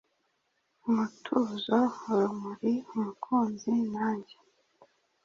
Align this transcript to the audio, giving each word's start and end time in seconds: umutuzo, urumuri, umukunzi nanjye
umutuzo, 0.87 1.77
urumuri, 2.11 2.73
umukunzi 2.95 3.71
nanjye 3.93 4.35